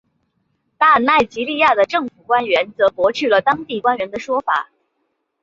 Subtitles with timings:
[0.79, 4.71] 但奈及利亚的政府官员则驳斥了当地官员的说法。